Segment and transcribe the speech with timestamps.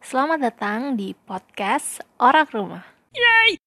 [0.00, 2.84] Selamat datang di podcast Orang Rumah.
[3.12, 3.60] Yay!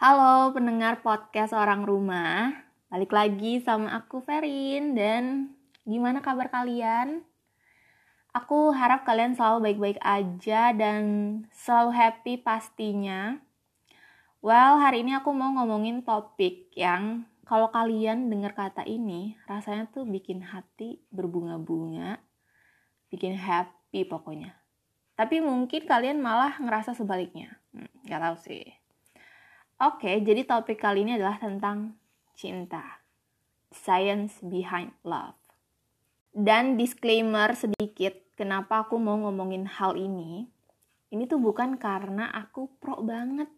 [0.00, 2.56] Halo pendengar podcast Orang Rumah.
[2.88, 5.52] Balik lagi sama aku Ferin dan
[5.84, 7.20] gimana kabar kalian?
[8.32, 11.04] Aku harap kalian selalu baik-baik aja dan
[11.52, 13.36] selalu happy pastinya.
[14.40, 20.08] Well, hari ini aku mau ngomongin topik yang kalau kalian dengar kata ini, rasanya tuh
[20.08, 22.16] bikin hati berbunga-bunga,
[23.12, 24.56] bikin happy pokoknya.
[25.20, 27.60] Tapi mungkin kalian malah ngerasa sebaliknya.
[27.76, 28.64] Hmm, gak tahu sih.
[29.84, 31.92] Oke, jadi topik kali ini adalah tentang
[32.32, 33.04] cinta.
[33.68, 35.36] Science behind love.
[36.32, 40.48] Dan disclaimer sedikit, kenapa aku mau ngomongin hal ini.
[41.12, 43.52] Ini tuh bukan karena aku pro banget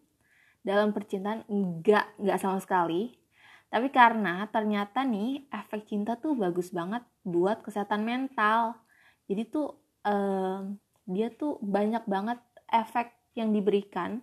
[0.67, 3.23] dalam percintaan, enggak, enggak sama sekali
[3.69, 8.77] tapi karena ternyata nih efek cinta tuh bagus banget buat kesehatan mental.
[9.25, 10.59] Jadi tuh eh,
[11.05, 14.21] dia tuh banyak banget efek yang diberikan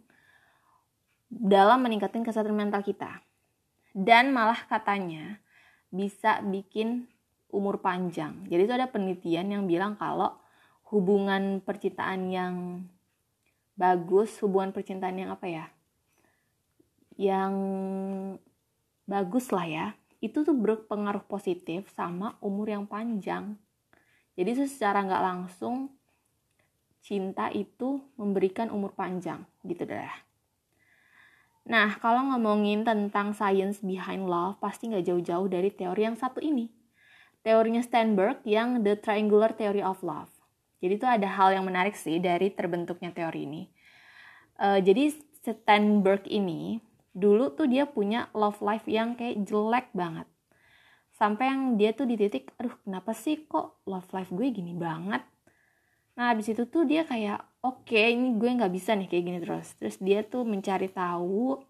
[1.28, 3.20] dalam meningkatkan kesehatan mental kita.
[3.92, 5.36] Dan malah katanya
[5.92, 7.08] bisa bikin
[7.52, 8.48] umur panjang.
[8.48, 10.40] Jadi itu ada penelitian yang bilang kalau
[10.88, 12.54] hubungan percintaan yang
[13.76, 15.66] bagus, hubungan percintaan yang apa ya?
[17.20, 17.54] Yang
[19.08, 19.86] bagus lah ya
[20.22, 23.58] itu tuh berpengaruh positif sama umur yang panjang.
[24.38, 25.90] Jadi secara nggak langsung
[27.02, 30.14] cinta itu memberikan umur panjang gitu deh
[31.62, 36.66] nah kalau ngomongin tentang science behind love pasti nggak jauh-jauh dari teori yang satu ini.
[37.42, 40.30] Teorinya Steinberg yang the triangular theory of love.
[40.82, 43.62] Jadi itu ada hal yang menarik sih dari terbentuknya teori ini.
[44.58, 50.24] Uh, jadi Steinberg ini dulu tuh dia punya love life yang kayak jelek banget.
[51.12, 55.22] Sampai yang dia tuh di titik aduh kenapa sih kok love life gue gini banget?
[56.16, 59.38] Nah habis itu tuh dia kayak oke okay, ini gue nggak bisa nih kayak gini
[59.44, 59.68] terus.
[59.76, 61.60] Terus dia tuh mencari tahu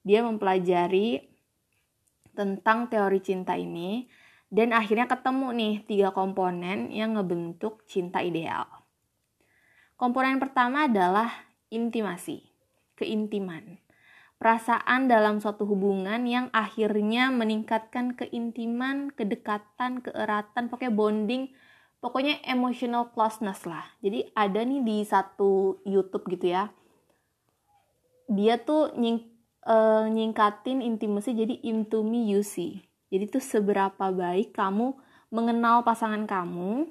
[0.00, 1.28] dia mempelajari
[2.32, 4.08] tentang teori cinta ini
[4.48, 8.66] dan akhirnya ketemu nih tiga komponen yang ngebentuk cinta ideal.
[10.00, 11.28] Komponen pertama adalah
[11.68, 12.48] intimasi
[12.96, 13.89] keintiman
[14.40, 21.52] perasaan dalam suatu hubungan yang akhirnya meningkatkan keintiman, kedekatan, keeratan, pokoknya bonding,
[22.00, 23.84] pokoknya emotional closeness lah.
[24.00, 26.72] Jadi ada nih di satu YouTube gitu ya.
[28.32, 29.28] Dia tuh nying,
[29.68, 32.80] uh, nyingkatin intimacy jadi into me you see.
[33.12, 34.96] Jadi tuh seberapa baik kamu
[35.28, 36.88] mengenal pasangan kamu,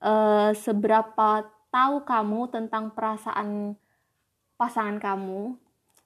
[0.00, 3.76] uh, seberapa tahu kamu tentang perasaan
[4.56, 5.60] pasangan kamu,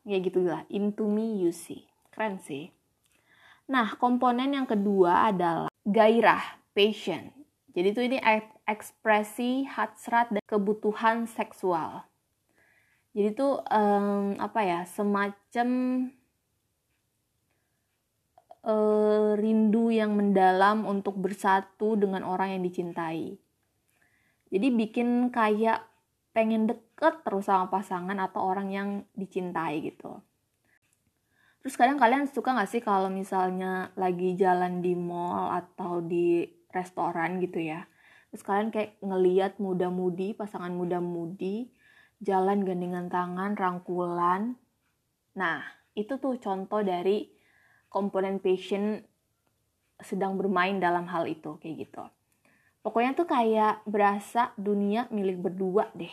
[0.05, 1.89] ya gitulah into me you see.
[2.13, 2.71] Keren sih.
[3.69, 7.33] Nah komponen yang kedua adalah gairah passion.
[7.75, 8.19] Jadi itu ini
[8.65, 12.07] ekspresi hasrat dan kebutuhan seksual.
[13.15, 15.69] Jadi tuh um, apa ya semacam
[18.67, 23.39] uh, rindu yang mendalam untuk bersatu dengan orang yang dicintai.
[24.51, 25.83] Jadi bikin kayak
[26.35, 30.19] pengen deket terus sama pasangan atau orang yang dicintai gitu.
[31.65, 37.41] Terus kadang kalian suka gak sih kalau misalnya lagi jalan di mall atau di restoran
[37.41, 37.89] gitu ya.
[38.29, 41.71] Terus kalian kayak ngeliat muda-mudi, pasangan muda-mudi,
[42.21, 44.59] jalan gandengan tangan, rangkulan.
[45.39, 45.63] Nah,
[45.95, 47.31] itu tuh contoh dari
[47.87, 48.99] komponen passion
[50.03, 52.05] sedang bermain dalam hal itu, kayak gitu.
[52.85, 56.13] Pokoknya tuh kayak berasa dunia milik berdua deh.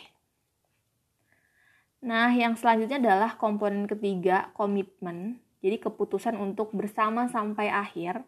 [2.02, 5.36] Nah, yang selanjutnya adalah komponen ketiga, komitmen.
[5.60, 8.24] Jadi keputusan untuk bersama sampai akhir.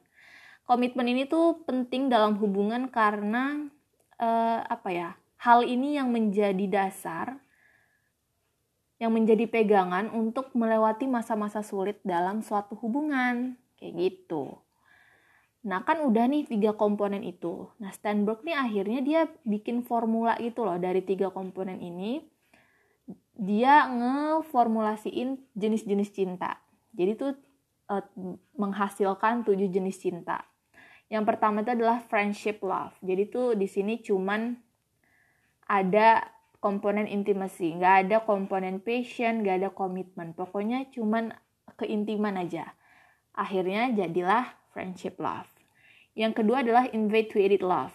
[0.68, 3.64] Komitmen ini tuh penting dalam hubungan karena
[4.20, 5.10] eh, apa ya?
[5.40, 7.40] Hal ini yang menjadi dasar
[9.02, 13.58] yang menjadi pegangan untuk melewati masa-masa sulit dalam suatu hubungan.
[13.76, 14.63] Kayak gitu.
[15.64, 17.72] Nah kan udah nih tiga komponen itu.
[17.80, 22.20] Nah Steinberg nih akhirnya dia bikin formula itu loh dari tiga komponen ini.
[23.34, 26.60] Dia ngeformulasiin jenis-jenis cinta.
[26.94, 27.32] Jadi tuh
[27.90, 28.04] uh,
[28.54, 30.44] menghasilkan tujuh jenis cinta.
[31.08, 32.94] Yang pertama itu adalah friendship love.
[33.00, 34.54] Jadi tuh di sini cuman
[35.64, 36.28] ada
[36.60, 40.32] komponen intimacy, nggak ada komponen passion, nggak ada komitmen.
[40.32, 41.32] Pokoknya cuman
[41.76, 42.72] keintiman aja.
[43.36, 45.53] Akhirnya jadilah friendship love.
[46.14, 47.94] Yang kedua adalah infatuated love,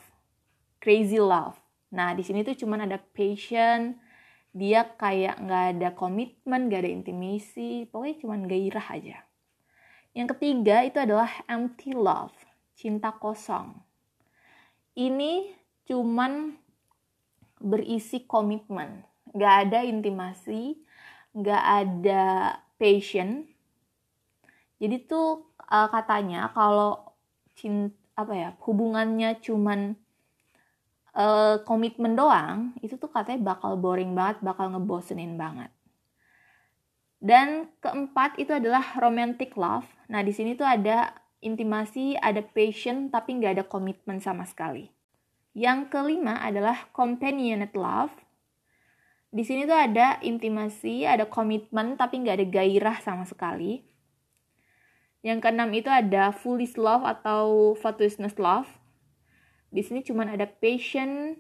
[0.84, 1.56] crazy love.
[1.96, 3.96] Nah di sini tuh cuman ada passion,
[4.52, 9.18] dia kayak nggak ada komitmen, nggak ada intimacy, pokoknya cuman gairah aja.
[10.12, 12.36] Yang ketiga itu adalah empty love,
[12.76, 13.88] cinta kosong.
[15.00, 15.56] ini
[15.88, 16.60] cuman
[17.60, 20.80] berisi komitmen nggak ada intimasi
[21.36, 22.26] nggak ada
[22.76, 23.46] passion
[24.80, 27.16] jadi tuh uh, katanya kalau
[27.56, 29.96] cinta apa ya hubungannya cuman
[31.16, 35.72] uh, komitmen doang itu tuh katanya bakal boring banget bakal ngebosenin banget.
[37.20, 39.88] Dan keempat itu adalah romantic love.
[40.12, 44.92] Nah di sini tuh ada intimasi ada passion tapi nggak ada komitmen sama sekali.
[45.56, 48.14] Yang kelima adalah companionate love.
[49.30, 53.86] Di sini tuh ada intimasi, ada komitmen, tapi nggak ada gairah sama sekali.
[55.20, 58.72] Yang keenam itu ada foolish love atau fatuousness love.
[59.70, 61.36] Di sini cuma ada passion,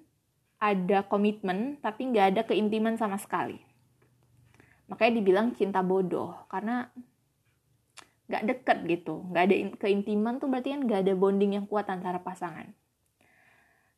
[0.59, 3.57] ada komitmen, tapi nggak ada keintiman sama sekali.
[4.91, 6.91] Makanya dibilang cinta bodoh, karena
[8.29, 9.25] nggak deket gitu.
[9.31, 12.69] Nggak ada keintiman tuh berarti kan nggak ada bonding yang kuat antara pasangan.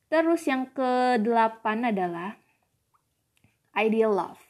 [0.07, 2.37] Terus yang kedelapan adalah
[3.73, 4.43] ideal love,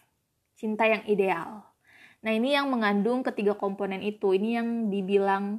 [0.59, 1.70] cinta yang ideal.
[2.21, 4.37] Nah, ini yang mengandung ketiga komponen itu.
[4.37, 5.57] Ini yang dibilang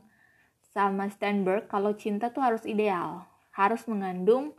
[0.73, 4.55] sama Steinberg kalau cinta tuh harus ideal, harus mengandung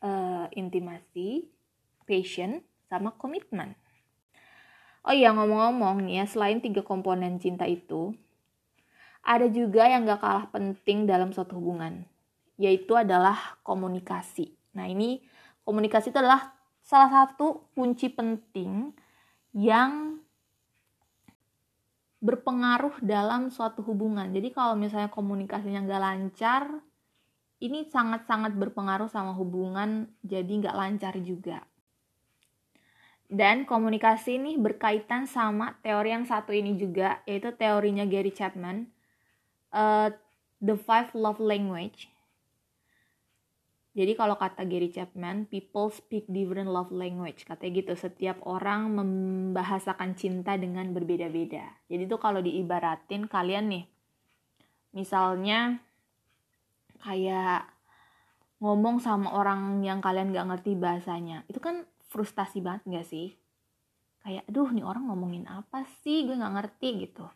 [0.00, 1.50] uh, intimasi,
[2.08, 3.76] passion, sama komitmen.
[5.04, 8.12] Oh iya ngomong-ngomong nih ya, selain tiga komponen cinta itu,
[9.24, 12.04] ada juga yang gak kalah penting dalam suatu hubungan,
[12.56, 14.56] yaitu adalah komunikasi.
[14.76, 15.20] Nah ini
[15.64, 18.92] komunikasi itu adalah salah satu kunci penting
[19.52, 20.17] yang
[22.18, 24.26] berpengaruh dalam suatu hubungan.
[24.34, 26.62] Jadi kalau misalnya komunikasinya nggak lancar,
[27.58, 31.62] ini sangat-sangat berpengaruh sama hubungan, jadi nggak lancar juga.
[33.28, 38.88] Dan komunikasi ini berkaitan sama teori yang satu ini juga, yaitu teorinya Gary Chapman,
[39.74, 40.08] uh,
[40.64, 42.08] The Five Love Language.
[43.98, 47.42] Jadi kalau kata Gary Chapman, people speak different love language.
[47.42, 51.66] Katanya gitu, setiap orang membahasakan cinta dengan berbeda-beda.
[51.90, 53.84] Jadi tuh kalau diibaratin kalian nih,
[54.94, 55.82] misalnya
[57.02, 57.66] kayak
[58.62, 63.34] ngomong sama orang yang kalian gak ngerti bahasanya, itu kan frustasi banget gak sih?
[64.22, 67.26] Kayak, aduh nih orang ngomongin apa sih, gue gak ngerti gitu.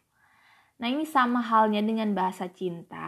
[0.78, 3.01] Nah ini sama halnya dengan bahasa cinta,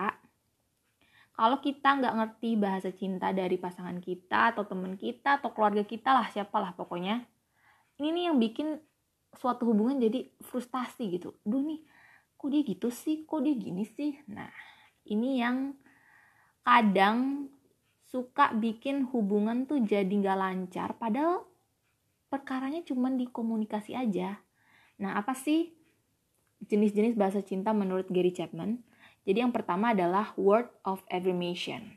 [1.35, 6.15] kalau kita nggak ngerti bahasa cinta dari pasangan kita atau teman kita atau keluarga kita
[6.15, 7.27] lah siapalah pokoknya.
[7.99, 8.79] Ini nih yang bikin
[9.35, 11.35] suatu hubungan jadi frustasi gitu.
[11.43, 11.83] Duh nih
[12.39, 13.27] kok dia gitu sih?
[13.27, 14.15] Kok dia gini sih?
[14.31, 14.51] Nah
[15.11, 15.75] ini yang
[16.63, 17.51] kadang
[18.07, 21.43] suka bikin hubungan tuh jadi nggak lancar padahal
[22.31, 24.39] perkaranya cuma di komunikasi aja.
[25.03, 25.75] Nah apa sih
[26.63, 28.94] jenis-jenis bahasa cinta menurut Gary Chapman
[29.25, 31.97] jadi yang pertama adalah word of affirmation.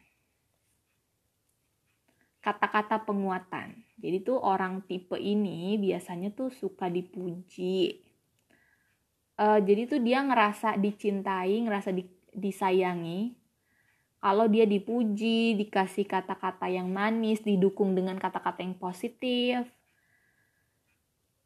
[2.39, 3.83] Kata-kata penguatan.
[3.99, 7.99] Jadi tuh orang tipe ini biasanya tuh suka dipuji.
[9.35, 13.35] Uh, jadi tuh dia ngerasa dicintai, ngerasa di, disayangi.
[14.23, 19.67] Kalau dia dipuji, dikasih kata-kata yang manis, didukung dengan kata-kata yang positif.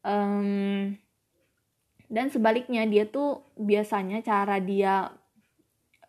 [0.05, 0.95] Um,
[2.07, 5.20] dan sebaliknya dia tuh biasanya cara dia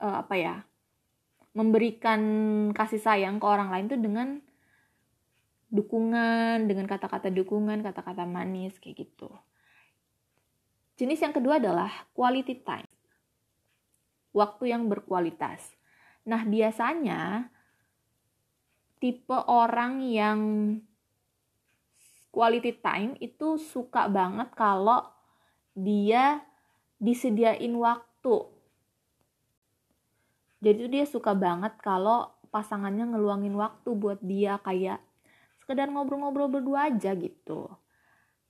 [0.02, 0.56] uh, apa ya
[1.54, 2.20] memberikan
[2.74, 4.28] kasih sayang ke orang lain tuh dengan
[5.72, 9.32] dukungan dengan kata-kata dukungan kata-kata manis kayak gitu.
[11.00, 12.88] Jenis yang kedua adalah quality time.
[14.36, 15.64] Waktu yang berkualitas.
[16.28, 17.48] Nah biasanya
[19.00, 20.40] tipe orang yang
[22.32, 25.04] quality time itu suka banget kalau
[25.76, 26.44] dia
[27.00, 28.51] disediain waktu
[30.62, 35.02] jadi tuh dia suka banget kalau pasangannya ngeluangin waktu buat dia kayak
[35.58, 37.66] sekedar ngobrol-ngobrol berdua aja gitu.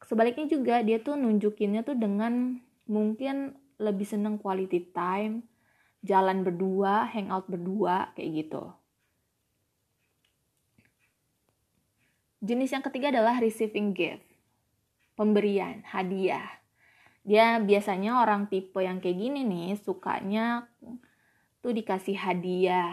[0.04, 5.49] Sebaliknya juga dia tuh nunjukinnya tuh dengan mungkin lebih seneng quality time
[6.04, 8.64] jalan berdua hangout berdua kayak gitu.
[12.42, 14.26] Jenis yang ketiga adalah receiving gift
[15.14, 16.61] pemberian hadiah.
[17.23, 20.66] Dia biasanya orang tipe yang kayak gini nih sukanya
[21.62, 22.92] tuh dikasih hadiah.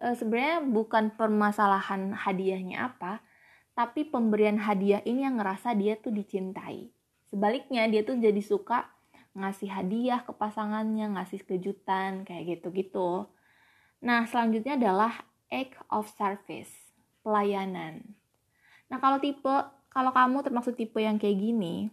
[0.00, 3.20] E, Sebenarnya bukan permasalahan hadiahnya apa,
[3.76, 6.88] tapi pemberian hadiah ini yang ngerasa dia tuh dicintai.
[7.28, 8.88] Sebaliknya dia tuh jadi suka
[9.36, 13.28] ngasih hadiah ke pasangannya, ngasih kejutan kayak gitu-gitu.
[14.00, 15.12] Nah, selanjutnya adalah
[15.52, 16.72] act of service,
[17.20, 18.16] pelayanan.
[18.88, 19.52] Nah, kalau tipe
[19.92, 21.88] kalau kamu termasuk tipe yang kayak gini,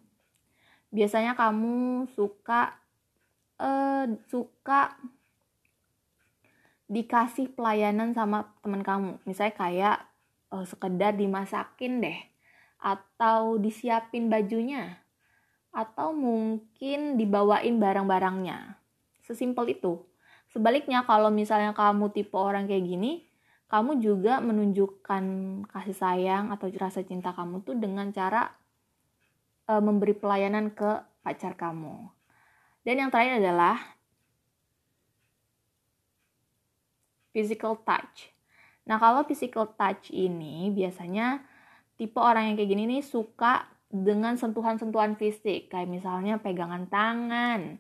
[0.92, 2.76] biasanya kamu suka
[3.60, 4.96] uh, suka
[6.92, 9.12] dikasih pelayanan sama teman kamu.
[9.24, 9.98] Misalnya kayak
[10.52, 12.20] uh, sekedar dimasakin deh
[12.84, 15.00] atau disiapin bajunya
[15.74, 18.78] atau mungkin dibawain barang-barangnya.
[19.26, 20.04] Sesimpel itu.
[20.54, 23.26] Sebaliknya kalau misalnya kamu tipe orang kayak gini
[23.74, 25.24] kamu juga menunjukkan
[25.66, 28.54] kasih sayang atau rasa cinta kamu tuh dengan cara
[29.66, 32.06] uh, memberi pelayanan ke pacar kamu.
[32.86, 33.93] Dan yang terakhir adalah
[37.34, 38.32] physical touch.
[38.86, 41.42] Nah, kalau physical touch ini biasanya
[41.98, 47.78] tipe orang yang kayak gini nih suka dengan sentuhan-sentuhan fisik, kayak misalnya pegangan tangan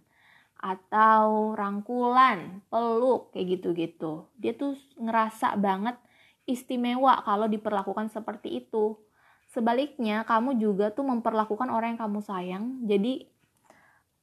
[0.63, 4.29] atau rangkulan, peluk kayak gitu-gitu.
[4.39, 5.99] Dia tuh ngerasa banget
[6.47, 8.95] istimewa kalau diperlakukan seperti itu.
[9.51, 12.63] Sebaliknya, kamu juga tuh memperlakukan orang yang kamu sayang.
[12.87, 13.27] Jadi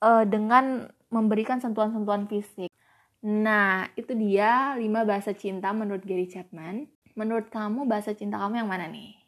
[0.00, 2.69] uh, dengan memberikan sentuhan-sentuhan fisik.
[3.20, 6.88] Nah, itu dia 5 bahasa cinta menurut Gary Chapman.
[7.12, 9.20] Menurut kamu bahasa cinta kamu yang mana nih?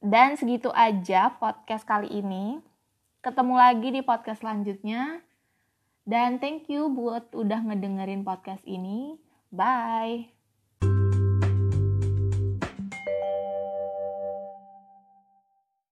[0.00, 2.62] Dan segitu aja podcast kali ini.
[3.20, 5.20] Ketemu lagi di podcast selanjutnya.
[6.06, 9.18] Dan thank you buat udah ngedengerin podcast ini.
[9.50, 10.35] Bye.